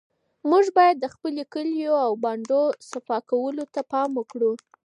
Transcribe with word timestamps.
موږ 0.49 0.65
باید 0.77 0.95
د 0.99 1.05
خپلو 1.13 1.41
کلیو 1.53 1.93
او 2.05 2.11
بانډو 2.23 2.63
صفا 2.91 3.17
ساتلو 3.27 3.65
ته 3.73 3.81
پام 3.91 4.09
وکړو. 4.15 4.51